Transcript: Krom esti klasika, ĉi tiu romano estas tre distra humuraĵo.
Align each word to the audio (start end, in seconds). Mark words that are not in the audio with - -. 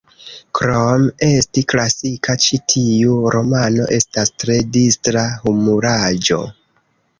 Krom 0.59 1.03
esti 1.27 1.63
klasika, 1.73 2.37
ĉi 2.47 2.59
tiu 2.73 3.19
romano 3.37 3.87
estas 3.99 4.35
tre 4.45 4.59
distra 4.81 5.29
humuraĵo. 5.47 6.43